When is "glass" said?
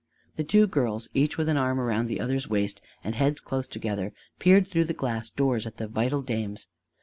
4.95-5.29